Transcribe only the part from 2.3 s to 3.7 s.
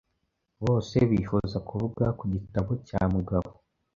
gitabo cya Mugabo.